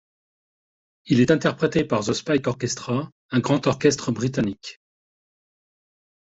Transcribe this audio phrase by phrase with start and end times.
[1.05, 4.79] Il est interprété par The Spike Orchestra, un grand orchestre britannique.